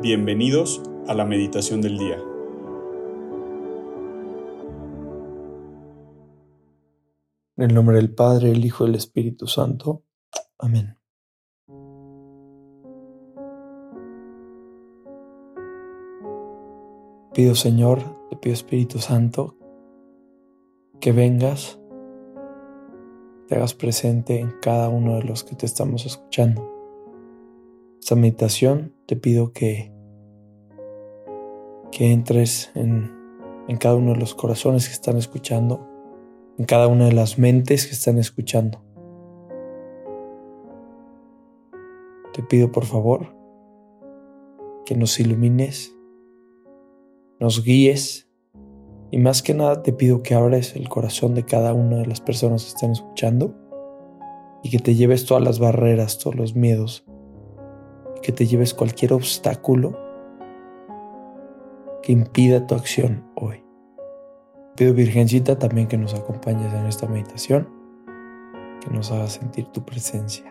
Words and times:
Bienvenidos 0.00 0.80
a 1.08 1.14
la 1.14 1.24
meditación 1.24 1.80
del 1.80 1.98
día. 1.98 2.22
En 7.56 7.64
el 7.64 7.74
nombre 7.74 7.96
del 7.96 8.14
Padre, 8.14 8.52
el 8.52 8.64
Hijo 8.64 8.86
y 8.86 8.90
el 8.90 8.94
Espíritu 8.94 9.48
Santo. 9.48 10.04
Amén. 10.56 10.96
Pido 17.34 17.56
Señor, 17.56 17.98
te 18.30 18.36
pido 18.36 18.54
Espíritu 18.54 19.00
Santo, 19.00 19.56
que 21.00 21.10
vengas, 21.10 21.80
te 23.48 23.56
hagas 23.56 23.74
presente 23.74 24.38
en 24.38 24.52
cada 24.62 24.90
uno 24.90 25.16
de 25.16 25.24
los 25.24 25.42
que 25.42 25.56
te 25.56 25.66
estamos 25.66 26.06
escuchando. 26.06 26.77
Esta 28.08 28.16
meditación 28.16 28.94
te 29.04 29.16
pido 29.16 29.52
que, 29.52 29.92
que 31.92 32.10
entres 32.10 32.70
en, 32.74 33.12
en 33.68 33.76
cada 33.76 33.96
uno 33.96 34.14
de 34.14 34.16
los 34.18 34.34
corazones 34.34 34.88
que 34.88 34.94
están 34.94 35.18
escuchando, 35.18 35.86
en 36.56 36.64
cada 36.64 36.86
una 36.86 37.04
de 37.04 37.12
las 37.12 37.38
mentes 37.38 37.86
que 37.86 37.92
están 37.92 38.16
escuchando. 38.16 38.82
Te 42.32 42.42
pido 42.42 42.72
por 42.72 42.86
favor 42.86 43.36
que 44.86 44.94
nos 44.94 45.20
ilumines, 45.20 45.94
nos 47.38 47.62
guíes 47.62 48.30
y 49.10 49.18
más 49.18 49.42
que 49.42 49.52
nada 49.52 49.82
te 49.82 49.92
pido 49.92 50.22
que 50.22 50.32
abres 50.32 50.76
el 50.76 50.88
corazón 50.88 51.34
de 51.34 51.44
cada 51.44 51.74
una 51.74 51.98
de 51.98 52.06
las 52.06 52.22
personas 52.22 52.62
que 52.62 52.70
están 52.70 52.92
escuchando 52.92 53.54
y 54.62 54.70
que 54.70 54.78
te 54.78 54.94
lleves 54.94 55.26
todas 55.26 55.44
las 55.44 55.58
barreras, 55.58 56.18
todos 56.18 56.36
los 56.36 56.54
miedos 56.56 57.04
que 58.28 58.32
te 58.32 58.46
lleves 58.46 58.74
cualquier 58.74 59.14
obstáculo 59.14 59.98
que 62.02 62.12
impida 62.12 62.66
tu 62.66 62.74
acción 62.74 63.24
hoy. 63.34 63.64
Pido 64.76 64.92
Virgencita 64.92 65.58
también 65.58 65.88
que 65.88 65.96
nos 65.96 66.12
acompañes 66.12 66.70
en 66.74 66.84
esta 66.84 67.06
meditación, 67.06 67.70
que 68.84 68.90
nos 68.90 69.10
haga 69.12 69.28
sentir 69.28 69.68
tu 69.68 69.82
presencia. 69.82 70.44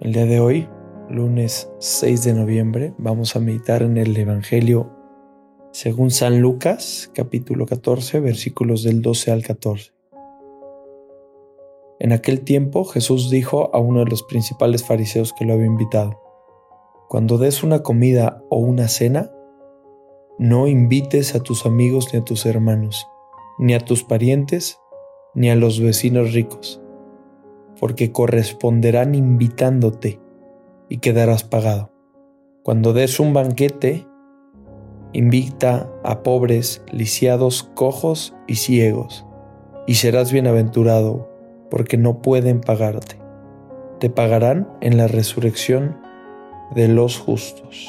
El 0.00 0.12
día 0.12 0.26
de 0.26 0.40
hoy, 0.40 0.68
lunes 1.08 1.72
6 1.78 2.22
de 2.22 2.34
noviembre, 2.34 2.92
vamos 2.98 3.34
a 3.34 3.40
meditar 3.40 3.80
en 3.80 3.96
el 3.96 4.14
Evangelio 4.14 4.90
según 5.70 6.10
San 6.10 6.42
Lucas, 6.42 7.10
capítulo 7.14 7.64
14, 7.64 8.20
versículos 8.20 8.82
del 8.82 9.00
12 9.00 9.30
al 9.32 9.42
14. 9.42 9.91
En 12.02 12.10
aquel 12.10 12.40
tiempo 12.40 12.84
Jesús 12.84 13.30
dijo 13.30 13.70
a 13.72 13.78
uno 13.78 14.00
de 14.00 14.10
los 14.10 14.24
principales 14.24 14.84
fariseos 14.84 15.32
que 15.32 15.44
lo 15.44 15.52
había 15.52 15.66
invitado, 15.66 16.20
Cuando 17.08 17.38
des 17.38 17.62
una 17.62 17.84
comida 17.84 18.42
o 18.50 18.56
una 18.56 18.88
cena, 18.88 19.30
no 20.36 20.66
invites 20.66 21.36
a 21.36 21.40
tus 21.44 21.64
amigos 21.64 22.12
ni 22.12 22.18
a 22.18 22.24
tus 22.24 22.44
hermanos, 22.44 23.06
ni 23.56 23.74
a 23.74 23.78
tus 23.78 24.02
parientes, 24.02 24.80
ni 25.36 25.48
a 25.48 25.54
los 25.54 25.78
vecinos 25.78 26.32
ricos, 26.32 26.82
porque 27.78 28.10
corresponderán 28.10 29.14
invitándote 29.14 30.20
y 30.88 30.98
quedarás 30.98 31.44
pagado. 31.44 31.92
Cuando 32.64 32.94
des 32.94 33.20
un 33.20 33.32
banquete, 33.32 34.08
invita 35.12 35.88
a 36.02 36.24
pobres, 36.24 36.82
lisiados, 36.90 37.62
cojos 37.62 38.34
y 38.48 38.56
ciegos, 38.56 39.24
y 39.86 39.94
serás 39.94 40.32
bienaventurado 40.32 41.31
porque 41.72 41.96
no 41.96 42.20
pueden 42.20 42.60
pagarte. 42.60 43.16
Te 43.98 44.10
pagarán 44.10 44.68
en 44.82 44.98
la 44.98 45.08
resurrección 45.08 45.96
de 46.74 46.86
los 46.86 47.16
justos. 47.18 47.88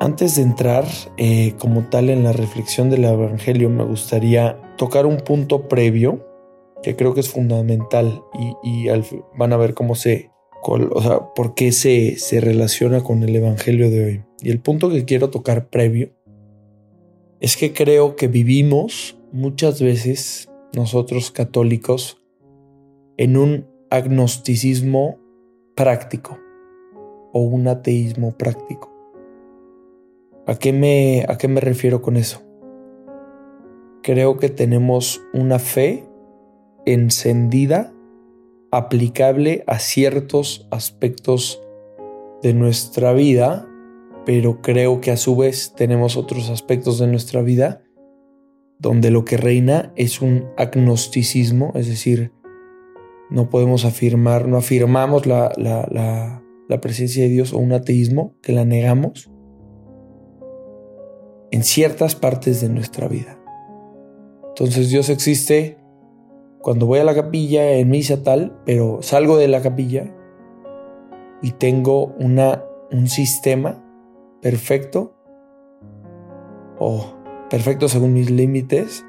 Antes 0.00 0.36
de 0.36 0.42
entrar 0.42 0.86
eh, 1.18 1.52
como 1.58 1.90
tal 1.90 2.08
en 2.08 2.24
la 2.24 2.32
reflexión 2.32 2.88
del 2.88 3.04
Evangelio, 3.04 3.68
me 3.68 3.84
gustaría 3.84 4.58
tocar 4.78 5.04
un 5.04 5.18
punto 5.18 5.68
previo 5.68 6.26
que 6.82 6.96
creo 6.96 7.12
que 7.12 7.20
es 7.20 7.28
fundamental 7.28 8.22
y, 8.62 8.88
van 9.36 9.52
a 9.52 9.58
ver 9.58 9.74
cómo 9.74 9.96
se, 9.96 10.30
o 10.62 11.02
sea, 11.02 11.34
por 11.34 11.52
qué 11.52 11.72
se, 11.72 12.16
se 12.16 12.40
relaciona 12.40 13.04
con 13.04 13.22
el 13.22 13.36
Evangelio 13.36 13.90
de 13.90 14.02
hoy. 14.06 14.24
Y 14.40 14.48
el 14.48 14.60
punto 14.60 14.88
que 14.88 15.04
quiero 15.04 15.28
tocar 15.28 15.68
previo 15.68 16.08
es 17.38 17.58
que 17.58 17.74
creo 17.74 18.16
que 18.16 18.28
vivimos 18.28 19.19
muchas 19.32 19.80
veces 19.80 20.50
nosotros 20.74 21.30
católicos 21.30 22.22
en 23.16 23.36
un 23.36 23.66
agnosticismo 23.90 25.18
práctico 25.74 26.38
o 27.32 27.40
un 27.40 27.68
ateísmo 27.68 28.32
práctico. 28.32 28.90
¿A 30.46 30.56
qué 30.56 30.72
me, 30.72 31.24
a 31.28 31.36
qué 31.38 31.48
me 31.48 31.60
refiero 31.60 32.02
con 32.02 32.16
eso? 32.16 32.42
Creo 34.02 34.38
que 34.38 34.48
tenemos 34.48 35.20
una 35.32 35.58
fe 35.58 36.08
encendida, 36.86 37.92
aplicable 38.72 39.62
a 39.66 39.78
ciertos 39.78 40.66
aspectos 40.70 41.62
de 42.42 42.54
nuestra 42.54 43.12
vida, 43.12 43.68
pero 44.24 44.62
creo 44.62 45.00
que 45.00 45.10
a 45.10 45.16
su 45.16 45.36
vez 45.36 45.74
tenemos 45.76 46.16
otros 46.16 46.48
aspectos 46.48 46.98
de 46.98 47.06
nuestra 47.06 47.42
vida 47.42 47.82
donde 48.80 49.10
lo 49.10 49.24
que 49.24 49.36
reina 49.36 49.92
es 49.94 50.22
un 50.22 50.46
agnosticismo, 50.56 51.72
es 51.74 51.86
decir, 51.86 52.32
no 53.28 53.50
podemos 53.50 53.84
afirmar, 53.84 54.48
no 54.48 54.56
afirmamos 54.56 55.26
la, 55.26 55.52
la, 55.56 56.80
presencia 56.80 57.24
de 57.24 57.28
Dios 57.28 57.52
o 57.52 57.58
un 57.58 57.72
ateísmo, 57.72 58.34
que 58.40 58.52
la 58.52 58.64
negamos 58.64 59.30
en 61.50 61.62
ciertas 61.62 62.14
partes 62.14 62.60
de 62.62 62.70
nuestra 62.70 63.06
vida. 63.06 63.38
Entonces 64.48 64.88
Dios 64.88 65.10
existe 65.10 65.76
cuando 66.62 66.86
voy 66.86 67.00
a 67.00 67.04
la 67.04 67.14
capilla 67.14 67.72
en 67.72 67.90
misa 67.90 68.22
tal, 68.22 68.58
pero 68.64 69.02
salgo 69.02 69.36
de 69.36 69.48
la 69.48 69.60
capilla 69.60 70.14
y 71.42 71.52
tengo 71.52 72.14
una, 72.18 72.64
un 72.90 73.08
sistema 73.08 73.84
perfecto 74.40 75.16
o 76.78 77.19
perfecto 77.50 77.88
según 77.88 78.14
mis 78.14 78.30
límites 78.30 79.04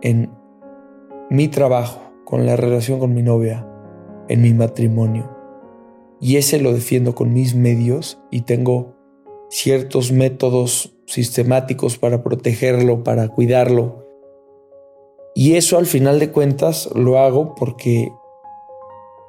en 0.00 0.30
mi 1.30 1.48
trabajo, 1.48 2.00
con 2.24 2.46
la 2.46 2.56
relación 2.56 2.98
con 2.98 3.14
mi 3.14 3.22
novia, 3.22 3.68
en 4.28 4.42
mi 4.42 4.52
matrimonio. 4.52 5.36
Y 6.20 6.36
ese 6.36 6.60
lo 6.60 6.72
defiendo 6.72 7.14
con 7.14 7.32
mis 7.32 7.54
medios 7.54 8.18
y 8.30 8.42
tengo 8.42 8.96
ciertos 9.50 10.12
métodos 10.12 10.96
sistemáticos 11.06 11.98
para 11.98 12.22
protegerlo, 12.22 13.04
para 13.04 13.28
cuidarlo. 13.28 14.06
Y 15.34 15.54
eso 15.54 15.76
al 15.76 15.86
final 15.86 16.18
de 16.18 16.32
cuentas 16.32 16.88
lo 16.94 17.18
hago 17.18 17.54
porque 17.54 18.10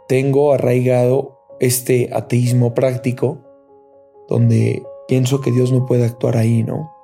tengo 0.07 0.53
arraigado 0.53 1.38
este 1.59 2.09
ateísmo 2.13 2.74
práctico 2.74 3.39
donde 4.29 4.84
pienso 5.07 5.41
que 5.41 5.51
Dios 5.51 5.72
no 5.72 5.85
puede 5.85 6.06
actuar 6.06 6.38
ahí, 6.38 6.63
¿no? 6.63 6.96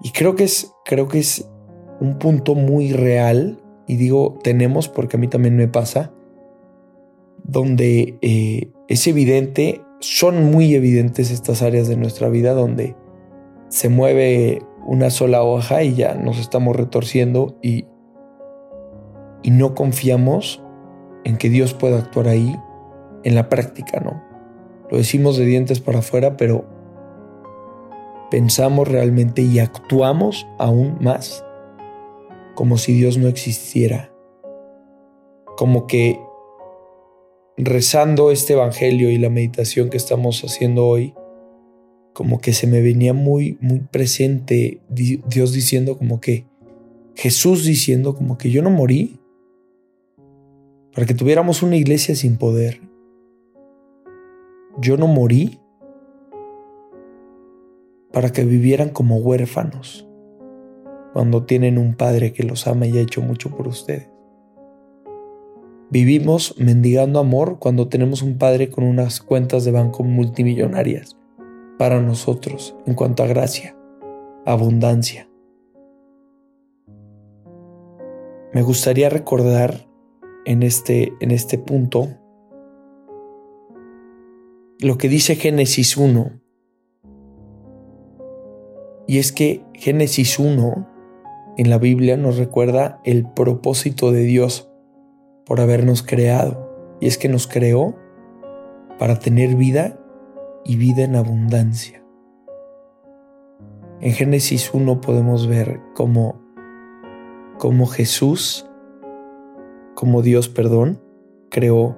Y 0.00 0.10
creo 0.10 0.36
que 0.36 0.44
es, 0.44 0.72
creo 0.84 1.08
que 1.08 1.18
es 1.18 1.48
un 2.00 2.18
punto 2.18 2.54
muy 2.54 2.92
real, 2.92 3.62
y 3.86 3.96
digo 3.96 4.38
tenemos 4.42 4.88
porque 4.88 5.16
a 5.16 5.20
mí 5.20 5.28
también 5.28 5.56
me 5.56 5.68
pasa, 5.68 6.12
donde 7.44 8.18
eh, 8.20 8.70
es 8.88 9.06
evidente, 9.06 9.80
son 10.00 10.50
muy 10.50 10.74
evidentes 10.74 11.30
estas 11.30 11.62
áreas 11.62 11.88
de 11.88 11.96
nuestra 11.96 12.28
vida 12.28 12.52
donde 12.52 12.94
se 13.68 13.88
mueve 13.88 14.62
una 14.86 15.10
sola 15.10 15.42
hoja 15.42 15.82
y 15.82 15.94
ya 15.94 16.14
nos 16.14 16.38
estamos 16.38 16.76
retorciendo 16.76 17.58
y, 17.62 17.86
y 19.42 19.50
no 19.50 19.74
confiamos 19.74 20.62
en 21.24 21.36
que 21.36 21.50
Dios 21.50 21.74
pueda 21.74 21.98
actuar 21.98 22.28
ahí 22.28 22.56
en 23.24 23.34
la 23.34 23.48
práctica, 23.48 24.00
¿no? 24.00 24.22
Lo 24.90 24.96
decimos 24.96 25.36
de 25.36 25.44
dientes 25.44 25.80
para 25.80 25.98
afuera, 25.98 26.36
pero 26.36 26.64
pensamos 28.30 28.88
realmente 28.88 29.42
y 29.42 29.58
actuamos 29.58 30.46
aún 30.58 30.96
más 31.00 31.44
como 32.54 32.76
si 32.76 32.92
Dios 32.92 33.18
no 33.18 33.28
existiera. 33.28 34.12
Como 35.56 35.86
que 35.86 36.18
rezando 37.56 38.30
este 38.30 38.54
Evangelio 38.54 39.10
y 39.10 39.18
la 39.18 39.30
meditación 39.30 39.90
que 39.90 39.96
estamos 39.96 40.42
haciendo 40.42 40.86
hoy, 40.86 41.14
como 42.12 42.40
que 42.40 42.52
se 42.52 42.66
me 42.66 42.82
venía 42.82 43.14
muy, 43.14 43.58
muy 43.60 43.78
presente 43.78 44.80
Dios 44.88 45.52
diciendo 45.52 45.98
como 45.98 46.20
que, 46.20 46.46
Jesús 47.14 47.64
diciendo 47.64 48.14
como 48.14 48.38
que 48.38 48.50
yo 48.50 48.62
no 48.62 48.70
morí 48.70 49.20
para 50.94 51.06
que 51.06 51.14
tuviéramos 51.14 51.62
una 51.62 51.76
iglesia 51.76 52.16
sin 52.16 52.38
poder. 52.38 52.80
Yo 54.80 54.96
no 54.96 55.06
morí 55.06 55.60
para 58.18 58.30
que 58.30 58.44
vivieran 58.44 58.88
como 58.88 59.18
huérfanos 59.18 60.04
cuando 61.12 61.44
tienen 61.44 61.78
un 61.78 61.94
padre 61.94 62.32
que 62.32 62.42
los 62.42 62.66
ama 62.66 62.84
y 62.88 62.98
ha 62.98 63.00
hecho 63.00 63.22
mucho 63.22 63.50
por 63.50 63.68
ustedes. 63.68 64.10
Vivimos 65.88 66.56
mendigando 66.58 67.20
amor 67.20 67.60
cuando 67.60 67.86
tenemos 67.86 68.22
un 68.22 68.36
padre 68.36 68.70
con 68.70 68.82
unas 68.82 69.20
cuentas 69.20 69.64
de 69.64 69.70
banco 69.70 70.02
multimillonarias 70.02 71.16
para 71.78 72.02
nosotros 72.02 72.74
en 72.86 72.94
cuanto 72.94 73.22
a 73.22 73.28
gracia, 73.28 73.76
abundancia. 74.44 75.30
Me 78.52 78.62
gustaría 78.62 79.10
recordar 79.10 79.86
en 80.44 80.64
este, 80.64 81.12
en 81.20 81.30
este 81.30 81.56
punto 81.56 82.08
lo 84.80 84.98
que 84.98 85.08
dice 85.08 85.36
Génesis 85.36 85.96
1. 85.96 86.47
Y 89.08 89.18
es 89.18 89.32
que 89.32 89.64
Génesis 89.72 90.38
1 90.38 90.86
en 91.56 91.70
la 91.70 91.78
Biblia 91.78 92.18
nos 92.18 92.36
recuerda 92.36 93.00
el 93.04 93.24
propósito 93.24 94.12
de 94.12 94.20
Dios 94.20 94.70
por 95.46 95.62
habernos 95.62 96.02
creado. 96.02 96.96
Y 97.00 97.06
es 97.06 97.16
que 97.16 97.30
nos 97.30 97.46
creó 97.46 97.96
para 98.98 99.18
tener 99.18 99.56
vida 99.56 99.98
y 100.62 100.76
vida 100.76 101.04
en 101.04 101.16
abundancia. 101.16 102.04
En 104.00 104.12
Génesis 104.12 104.74
1 104.74 105.00
podemos 105.00 105.46
ver 105.46 105.80
cómo, 105.94 106.42
cómo 107.58 107.86
Jesús, 107.86 108.68
como 109.94 110.20
Dios, 110.20 110.50
perdón, 110.50 111.00
creó 111.48 111.96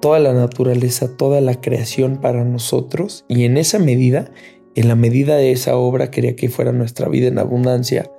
toda 0.00 0.20
la 0.20 0.34
naturaleza, 0.34 1.16
toda 1.16 1.40
la 1.40 1.60
creación 1.60 2.18
para 2.18 2.44
nosotros 2.44 3.24
y 3.26 3.44
en 3.44 3.56
esa 3.56 3.80
medida, 3.80 4.30
en 4.74 4.88
la 4.88 4.96
medida 4.96 5.36
de 5.36 5.52
esa 5.52 5.76
obra 5.76 6.10
quería 6.10 6.36
que 6.36 6.48
fuera 6.48 6.72
nuestra 6.72 7.08
vida 7.08 7.28
en 7.28 7.38
abundancia, 7.38 8.10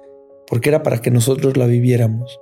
porque 0.48 0.70
era 0.70 0.84
para 0.84 1.02
que 1.02 1.12
nosotros 1.12 1.58
la 1.58 1.66
viviéramos. 1.66 2.40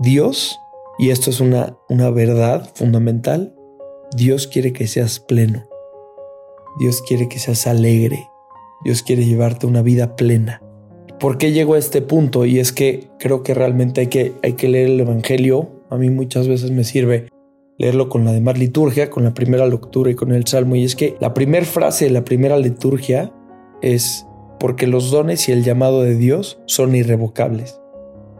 Dios, 0.00 0.58
y 0.98 1.10
esto 1.10 1.30
es 1.30 1.40
una, 1.40 1.76
una 1.88 2.10
verdad 2.10 2.68
fundamental, 2.74 3.54
Dios 4.16 4.46
quiere 4.46 4.72
que 4.72 4.86
seas 4.86 5.20
pleno. 5.20 5.68
Dios 6.78 7.02
quiere 7.06 7.28
que 7.28 7.38
seas 7.38 7.66
alegre. 7.66 8.28
Dios 8.84 9.02
quiere 9.02 9.24
llevarte 9.24 9.66
una 9.66 9.82
vida 9.82 10.16
plena. 10.16 10.62
¿Por 11.18 11.38
qué 11.38 11.52
llego 11.52 11.74
a 11.74 11.78
este 11.78 12.02
punto? 12.02 12.46
Y 12.46 12.58
es 12.58 12.72
que 12.72 13.08
creo 13.18 13.42
que 13.42 13.54
realmente 13.54 14.00
hay 14.00 14.06
que, 14.06 14.32
hay 14.42 14.54
que 14.54 14.68
leer 14.68 14.90
el 14.90 15.00
Evangelio. 15.00 15.68
A 15.90 15.96
mí 15.96 16.08
muchas 16.10 16.48
veces 16.48 16.70
me 16.70 16.84
sirve 16.84 17.28
leerlo 17.80 18.10
con 18.10 18.26
la 18.26 18.32
demás 18.32 18.58
liturgia, 18.58 19.08
con 19.08 19.24
la 19.24 19.32
primera 19.32 19.66
lectura 19.66 20.10
y 20.10 20.14
con 20.14 20.32
el 20.32 20.46
Salmo. 20.46 20.76
Y 20.76 20.84
es 20.84 20.94
que 20.94 21.16
la 21.18 21.32
primera 21.32 21.64
frase 21.64 22.04
de 22.04 22.10
la 22.10 22.26
primera 22.26 22.58
liturgia 22.58 23.32
es 23.80 24.26
porque 24.58 24.86
los 24.86 25.10
dones 25.10 25.48
y 25.48 25.52
el 25.52 25.64
llamado 25.64 26.02
de 26.02 26.14
Dios 26.14 26.60
son 26.66 26.94
irrevocables. 26.94 27.80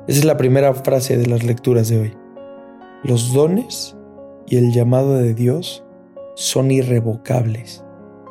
Esa 0.07 0.19
es 0.19 0.25
la 0.27 0.37
primera 0.37 0.75
frase 0.75 1.17
de 1.17 1.25
las 1.25 1.43
lecturas 1.43 1.89
de 1.89 1.99
hoy. 1.99 2.13
Los 3.03 3.33
dones 3.33 3.97
y 4.47 4.59
el 4.59 4.73
llamado 4.73 5.15
de 5.15 5.33
Dios 5.33 5.85
son 6.35 6.71
irrevocables. 6.71 7.83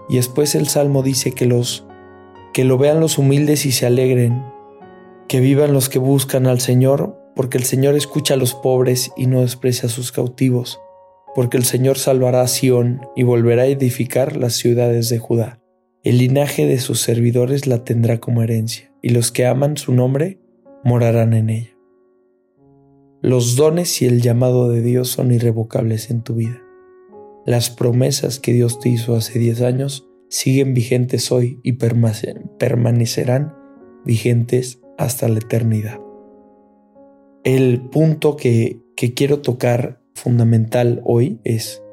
Y 0.10 0.18
después 0.18 0.54
el 0.54 0.68
Salmo 0.68 1.02
dice 1.02 1.32
que 1.32 1.48
los 1.48 1.88
que 2.54 2.66
lo 2.66 2.78
vean 2.78 3.00
los 3.00 3.18
humildes 3.18 3.66
y 3.66 3.72
se 3.72 3.88
alegren, 3.88 4.44
que 5.28 5.40
vivan 5.40 5.74
los 5.74 5.90
que 5.90 5.98
buscan 5.98 6.46
al 6.46 6.60
Señor, 6.60 7.20
porque 7.36 7.58
el 7.58 7.64
Señor 7.64 7.96
escucha 7.96 8.36
a 8.36 8.38
los 8.38 8.54
pobres 8.54 9.12
y 9.18 9.26
no 9.26 9.42
desprecia 9.42 9.88
a 9.88 9.92
sus 9.92 10.12
cautivos, 10.12 10.80
porque 11.36 11.58
el 11.58 11.64
Señor 11.64 11.98
salvará 11.98 12.42
a 12.42 12.48
Sión 12.48 13.02
y 13.16 13.24
volverá 13.24 13.64
a 13.64 13.68
edificar 13.68 14.36
las 14.36 14.54
ciudades 14.54 15.10
de 15.10 15.20
Judá. 15.20 15.62
El 16.04 16.18
linaje 16.18 16.66
de 16.66 16.80
sus 16.80 17.02
servidores 17.02 17.68
la 17.68 17.84
tendrá 17.84 18.20
como 18.20 18.42
herencia, 18.42 18.94
y 19.02 19.10
los 19.10 19.32
que 19.32 19.46
aman 19.46 19.78
su 19.78 19.94
nombre 19.94 20.40
morarán 20.84 21.34
en 21.34 21.50
ella. 21.50 21.78
Los 23.22 23.58
dones 23.58 24.02
y 24.02 24.06
el 24.06 24.22
llamado 24.22 24.70
de 24.70 24.82
Dios 24.82 25.10
son 25.10 25.34
irrevocables 25.34 26.10
en 26.10 26.22
tu 26.22 26.36
vida. 26.36 26.62
Las 27.46 27.70
promesas 27.70 28.40
que 28.40 28.54
Dios 28.54 28.80
te 28.80 28.90
hizo 28.90 29.16
hace 29.16 29.40
10 29.40 29.62
años 29.62 30.08
siguen 30.30 30.74
vigentes 30.74 31.32
hoy 31.32 31.60
y 31.64 31.74
permanecerán 31.74 33.56
vigentes 34.06 34.80
hasta 34.98 35.28
la 35.28 35.40
eternidad. 35.40 36.00
El 37.44 37.82
punto 37.90 38.38
que, 38.38 38.82
que 38.96 39.14
quiero 39.14 39.42
tocar 39.42 39.99
fundamental 40.20 41.02
hoy 41.04 41.40
es 41.44 41.84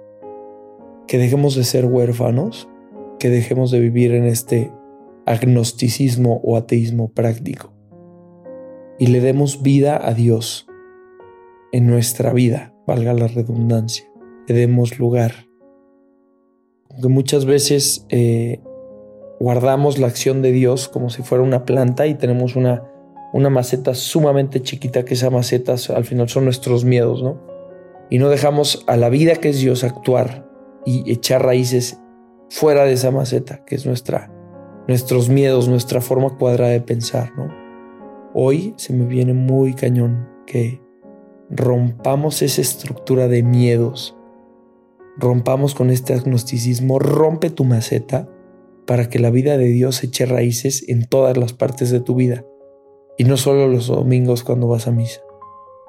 que 1.06 1.18
dejemos 1.18 1.54
de 1.54 1.64
ser 1.64 1.86
huérfanos, 1.86 2.68
que 3.18 3.30
dejemos 3.30 3.70
de 3.70 3.80
vivir 3.80 4.12
en 4.14 4.24
este 4.24 4.72
agnosticismo 5.24 6.40
o 6.44 6.56
ateísmo 6.56 7.08
práctico 7.08 7.72
y 8.98 9.08
le 9.08 9.20
demos 9.20 9.62
vida 9.62 10.00
a 10.02 10.14
Dios 10.14 10.66
en 11.72 11.86
nuestra 11.86 12.32
vida, 12.32 12.74
valga 12.86 13.12
la 13.12 13.28
redundancia, 13.28 14.06
le 14.46 14.54
demos 14.54 14.98
lugar. 14.98 15.46
Aunque 16.90 17.08
muchas 17.08 17.44
veces 17.44 18.06
eh, 18.08 18.60
guardamos 19.38 19.98
la 19.98 20.06
acción 20.06 20.42
de 20.42 20.52
Dios 20.52 20.88
como 20.88 21.10
si 21.10 21.22
fuera 21.22 21.44
una 21.44 21.64
planta 21.64 22.06
y 22.06 22.14
tenemos 22.14 22.56
una, 22.56 22.84
una 23.32 23.50
maceta 23.50 23.94
sumamente 23.94 24.62
chiquita, 24.62 25.04
que 25.04 25.14
esa 25.14 25.30
maceta 25.30 25.74
al 25.94 26.04
final 26.04 26.28
son 26.28 26.44
nuestros 26.44 26.84
miedos, 26.84 27.22
¿no? 27.22 27.55
Y 28.10 28.18
no 28.18 28.28
dejamos 28.28 28.84
a 28.86 28.96
la 28.96 29.08
vida 29.08 29.36
que 29.36 29.48
es 29.48 29.58
Dios 29.58 29.84
actuar 29.84 30.48
y 30.84 31.10
echar 31.10 31.44
raíces 31.44 32.00
fuera 32.48 32.84
de 32.84 32.92
esa 32.92 33.10
maceta, 33.10 33.64
que 33.64 33.74
es 33.74 33.86
nuestra, 33.86 34.32
nuestros 34.86 35.28
miedos, 35.28 35.68
nuestra 35.68 36.00
forma 36.00 36.36
cuadrada 36.38 36.70
de 36.70 36.80
pensar, 36.80 37.32
¿no? 37.36 37.52
Hoy 38.34 38.74
se 38.76 38.92
me 38.92 39.06
viene 39.06 39.32
muy 39.32 39.74
cañón 39.74 40.28
que 40.46 40.80
rompamos 41.50 42.42
esa 42.42 42.60
estructura 42.60 43.28
de 43.28 43.42
miedos, 43.42 44.16
rompamos 45.16 45.74
con 45.74 45.90
este 45.90 46.14
agnosticismo, 46.14 46.98
rompe 46.98 47.50
tu 47.50 47.64
maceta 47.64 48.28
para 48.86 49.08
que 49.08 49.18
la 49.18 49.30
vida 49.30 49.56
de 49.56 49.66
Dios 49.66 50.04
eche 50.04 50.26
raíces 50.26 50.88
en 50.88 51.06
todas 51.06 51.36
las 51.36 51.52
partes 51.52 51.90
de 51.90 52.00
tu 52.00 52.14
vida 52.14 52.44
y 53.18 53.24
no 53.24 53.36
solo 53.36 53.68
los 53.68 53.88
domingos 53.88 54.44
cuando 54.44 54.68
vas 54.68 54.86
a 54.86 54.92
misa. 54.92 55.20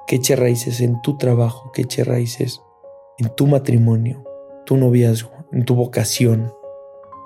Que 0.08 0.16
eche 0.16 0.36
raíces 0.36 0.80
en 0.80 1.02
tu 1.02 1.18
trabajo, 1.18 1.70
que 1.70 1.82
eche 1.82 2.02
raíces 2.02 2.62
en 3.18 3.28
tu 3.28 3.46
matrimonio, 3.46 4.24
tu 4.64 4.78
noviazgo, 4.78 5.32
en 5.52 5.66
tu 5.66 5.74
vocación. 5.74 6.50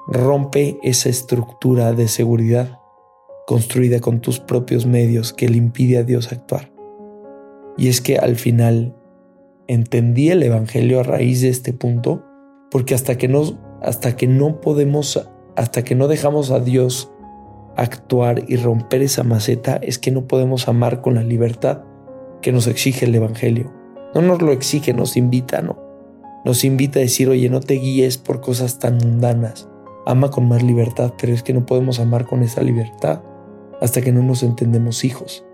Rompe 0.08 0.78
esa 0.82 1.08
estructura 1.08 1.92
de 1.92 2.08
seguridad 2.08 2.80
construida 3.46 4.00
con 4.00 4.20
tus 4.20 4.40
propios 4.40 4.84
medios 4.84 5.32
que 5.32 5.48
le 5.48 5.58
impide 5.58 5.98
a 5.98 6.02
Dios 6.02 6.32
actuar. 6.32 6.72
Y 7.78 7.88
es 7.88 8.00
que 8.00 8.18
al 8.18 8.34
final 8.34 8.96
entendí 9.68 10.30
el 10.30 10.42
Evangelio 10.42 10.98
a 10.98 11.04
raíz 11.04 11.40
de 11.40 11.50
este 11.50 11.72
punto, 11.72 12.24
porque 12.68 12.96
hasta 12.96 13.16
que 13.16 13.28
no, 13.28 13.60
hasta 13.80 14.16
que 14.16 14.26
no 14.26 14.60
podemos, 14.60 15.24
hasta 15.54 15.84
que 15.84 15.94
no 15.94 16.08
dejamos 16.08 16.50
a 16.50 16.58
Dios 16.58 17.12
actuar 17.76 18.42
y 18.48 18.56
romper 18.56 19.02
esa 19.02 19.22
maceta, 19.22 19.76
es 19.76 20.00
que 20.00 20.10
no 20.10 20.26
podemos 20.26 20.66
amar 20.66 21.00
con 21.00 21.14
la 21.14 21.22
libertad 21.22 21.84
que 22.42 22.52
nos 22.52 22.66
exige 22.66 23.06
el 23.06 23.14
Evangelio. 23.14 23.72
No 24.14 24.20
nos 24.20 24.42
lo 24.42 24.52
exige, 24.52 24.92
nos 24.92 25.16
invita, 25.16 25.62
no. 25.62 25.78
Nos 26.44 26.64
invita 26.64 26.98
a 26.98 27.02
decir, 27.02 27.28
oye, 27.28 27.48
no 27.48 27.60
te 27.60 27.74
guíes 27.74 28.18
por 28.18 28.40
cosas 28.40 28.78
tan 28.78 28.98
mundanas. 28.98 29.68
Ama 30.04 30.30
con 30.30 30.48
más 30.48 30.62
libertad, 30.62 31.14
pero 31.18 31.32
es 31.32 31.42
que 31.42 31.54
no 31.54 31.64
podemos 31.64 32.00
amar 32.00 32.26
con 32.26 32.42
esa 32.42 32.62
libertad 32.62 33.22
hasta 33.80 34.00
que 34.02 34.12
no 34.12 34.22
nos 34.22 34.42
entendemos 34.42 35.04
hijos. 35.04 35.44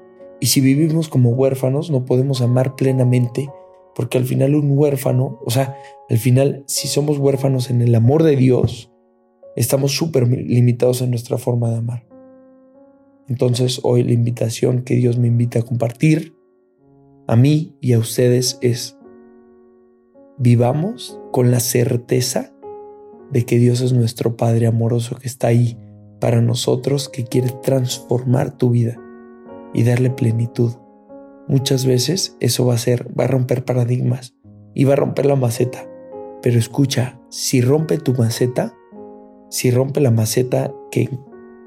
Y 0.40 0.46
si 0.46 0.60
vivimos 0.60 1.08
como 1.08 1.30
huérfanos, 1.30 1.90
no 1.90 2.04
podemos 2.04 2.40
amar 2.40 2.74
plenamente, 2.74 3.50
porque 3.94 4.18
al 4.18 4.24
final 4.24 4.54
un 4.54 4.76
huérfano, 4.76 5.40
o 5.44 5.50
sea, 5.50 5.76
al 6.08 6.18
final 6.18 6.62
si 6.66 6.88
somos 6.88 7.18
huérfanos 7.18 7.70
en 7.70 7.82
el 7.82 7.94
amor 7.94 8.22
de 8.22 8.36
Dios, 8.36 8.90
estamos 9.56 9.92
súper 9.92 10.28
limitados 10.28 11.02
en 11.02 11.10
nuestra 11.10 11.38
forma 11.38 11.70
de 11.70 11.76
amar. 11.76 12.06
Entonces 13.28 13.80
hoy 13.82 14.04
la 14.04 14.12
invitación 14.12 14.82
que 14.82 14.94
Dios 14.94 15.18
me 15.18 15.28
invita 15.28 15.58
a 15.58 15.62
compartir 15.62 16.37
a 17.28 17.36
mí 17.36 17.76
y 17.80 17.92
a 17.92 17.98
ustedes 17.98 18.58
es, 18.62 18.96
vivamos 20.38 21.20
con 21.30 21.50
la 21.50 21.60
certeza 21.60 22.54
de 23.30 23.44
que 23.44 23.58
Dios 23.58 23.82
es 23.82 23.92
nuestro 23.92 24.36
Padre 24.36 24.66
amoroso 24.66 25.16
que 25.16 25.28
está 25.28 25.48
ahí 25.48 25.78
para 26.20 26.40
nosotros 26.40 27.10
que 27.10 27.24
quiere 27.24 27.50
transformar 27.62 28.56
tu 28.56 28.70
vida 28.70 28.96
y 29.74 29.84
darle 29.84 30.08
plenitud. 30.08 30.72
Muchas 31.46 31.84
veces 31.84 32.34
eso 32.40 32.64
va 32.64 32.74
a 32.74 32.78
ser, 32.78 33.08
va 33.18 33.24
a 33.24 33.28
romper 33.28 33.62
paradigmas 33.62 34.34
y 34.74 34.84
va 34.84 34.94
a 34.94 34.96
romper 34.96 35.26
la 35.26 35.36
maceta. 35.36 35.86
Pero 36.40 36.58
escucha, 36.58 37.20
si 37.28 37.60
rompe 37.60 37.98
tu 37.98 38.14
maceta, 38.14 38.74
si 39.50 39.70
rompe 39.70 40.00
la 40.00 40.10
maceta 40.10 40.72
que, 40.90 41.10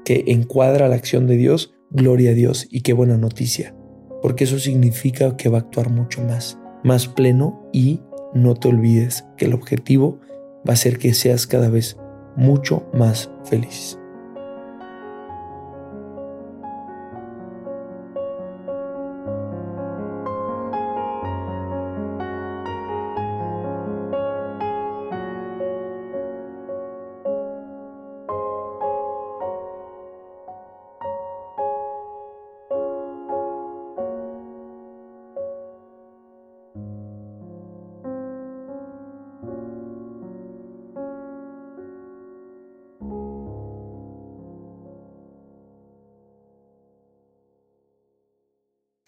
que 0.04 0.24
encuadra 0.26 0.88
la 0.88 0.96
acción 0.96 1.28
de 1.28 1.36
Dios, 1.36 1.72
gloria 1.90 2.30
a 2.32 2.34
Dios 2.34 2.66
y 2.68 2.80
qué 2.80 2.94
buena 2.94 3.16
noticia, 3.16 3.76
porque 4.22 4.44
eso 4.44 4.58
significa 4.58 5.36
que 5.36 5.48
va 5.48 5.58
a 5.58 5.60
actuar 5.62 5.90
mucho 5.90 6.22
más, 6.22 6.58
más 6.84 7.08
pleno 7.08 7.68
y 7.72 8.00
no 8.32 8.54
te 8.54 8.68
olvides 8.68 9.26
que 9.36 9.46
el 9.46 9.54
objetivo 9.54 10.20
va 10.66 10.74
a 10.74 10.76
ser 10.76 10.98
que 10.98 11.12
seas 11.12 11.46
cada 11.46 11.68
vez 11.68 11.98
mucho 12.36 12.88
más 12.94 13.30
feliz. 13.44 13.98